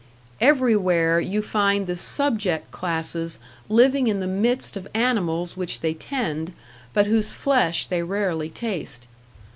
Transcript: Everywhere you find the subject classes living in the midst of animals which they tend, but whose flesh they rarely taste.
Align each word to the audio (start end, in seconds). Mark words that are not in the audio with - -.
Everywhere 0.39 1.19
you 1.19 1.43
find 1.43 1.85
the 1.85 1.95
subject 1.95 2.71
classes 2.71 3.37
living 3.69 4.07
in 4.07 4.19
the 4.19 4.25
midst 4.25 4.75
of 4.75 4.87
animals 4.95 5.55
which 5.55 5.81
they 5.81 5.93
tend, 5.93 6.53
but 6.91 7.05
whose 7.05 7.33
flesh 7.33 7.85
they 7.85 8.01
rarely 8.01 8.49
taste. 8.49 9.05